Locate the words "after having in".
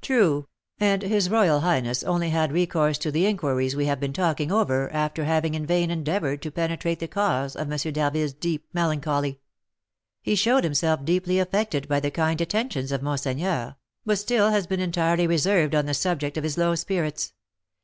4.92-5.66